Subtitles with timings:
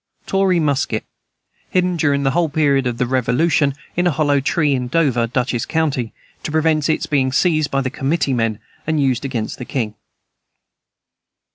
[0.25, 1.05] Tory musket,
[1.69, 5.67] hidden during the whole period of the Revolution, in a hollow tree, in Dover, Dutchess
[5.67, 9.93] county, to prevent its being seized by the committee men and used against the king.